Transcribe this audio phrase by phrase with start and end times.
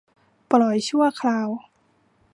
[0.51, 1.49] ปล่อยชั่วคราว